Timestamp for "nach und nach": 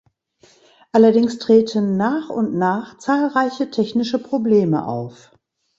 1.95-2.97